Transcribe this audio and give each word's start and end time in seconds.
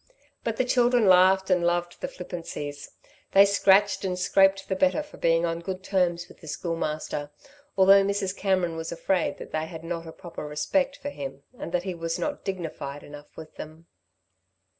But 0.43 0.57
the 0.57 0.65
children 0.65 1.05
laughed 1.07 1.51
and 1.51 1.63
loved 1.63 2.01
the 2.01 2.07
flippancies. 2.07 2.89
They 3.33 3.45
scratched 3.45 4.03
and 4.03 4.17
scraped 4.17 4.67
the 4.67 4.75
better 4.75 5.03
for 5.03 5.17
being 5.17 5.45
on 5.45 5.59
good 5.59 5.83
terms 5.83 6.27
with 6.27 6.39
the 6.41 6.47
Schoolmaster, 6.47 7.29
although 7.77 8.03
Mrs. 8.03 8.35
Cameron 8.35 8.75
was 8.75 8.91
afraid 8.91 9.37
that 9.37 9.51
they 9.51 9.67
had 9.67 9.83
not 9.83 10.07
a 10.07 10.11
proper 10.11 10.47
respect 10.47 10.97
for 10.97 11.11
him 11.11 11.43
and 11.55 11.71
that 11.71 11.83
he 11.83 11.93
was 11.93 12.17
not 12.17 12.43
dignified 12.43 13.03
enough 13.03 13.37
with 13.37 13.57
them. 13.57 13.85